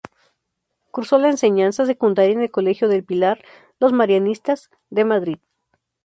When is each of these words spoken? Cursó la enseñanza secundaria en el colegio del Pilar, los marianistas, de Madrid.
Cursó 0.89 1.19
la 1.19 1.29
enseñanza 1.29 1.85
secundaria 1.85 2.33
en 2.33 2.41
el 2.41 2.49
colegio 2.49 2.87
del 2.87 3.03
Pilar, 3.03 3.45
los 3.79 3.93
marianistas, 3.93 4.71
de 4.89 5.05
Madrid. 5.05 5.37